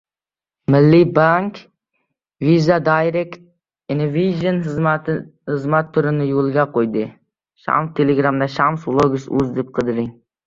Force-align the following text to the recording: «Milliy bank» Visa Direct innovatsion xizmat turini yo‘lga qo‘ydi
«Milliy 0.75 1.03
bank» 1.17 1.57
Visa 2.45 2.77
Direct 2.87 3.35
innovatsion 3.95 4.57
xizmat 4.93 5.91
turini 5.99 6.29
yo‘lga 6.31 6.65
qo‘ydi 6.77 7.03